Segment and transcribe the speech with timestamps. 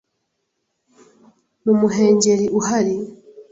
[1.63, 2.95] mu muhengeri uhari